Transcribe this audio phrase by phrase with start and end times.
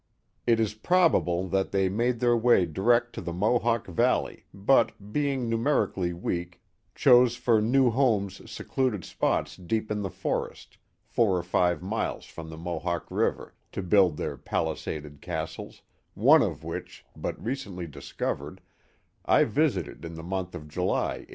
[0.47, 5.13] It is probable that they made their way direct to the Mo hawk Valley, but,
[5.13, 6.59] being numerically weak,
[6.95, 12.49] chose for new homes secluded spots deep in the forest, four or five miles from
[12.49, 15.83] the Mohawk River, to build their palisaded castles,
[16.15, 18.59] one of which, but recently discovered,
[19.25, 21.29] I visited in the month of July, 1899.